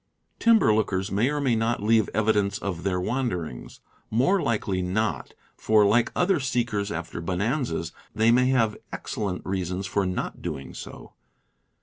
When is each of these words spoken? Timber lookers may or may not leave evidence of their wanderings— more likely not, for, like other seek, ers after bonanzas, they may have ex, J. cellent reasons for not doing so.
Timber 0.39 0.73
lookers 0.73 1.11
may 1.11 1.29
or 1.29 1.39
may 1.39 1.55
not 1.55 1.83
leave 1.83 2.09
evidence 2.11 2.57
of 2.57 2.81
their 2.81 2.99
wanderings— 2.99 3.81
more 4.23 4.41
likely 4.41 4.81
not, 4.81 5.35
for, 5.55 5.85
like 5.85 6.11
other 6.15 6.39
seek, 6.39 6.73
ers 6.73 6.91
after 6.91 7.21
bonanzas, 7.21 7.91
they 8.15 8.31
may 8.31 8.47
have 8.47 8.75
ex, 8.91 9.13
J. 9.13 9.21
cellent 9.21 9.41
reasons 9.45 9.85
for 9.85 10.07
not 10.07 10.41
doing 10.41 10.73
so. 10.73 11.13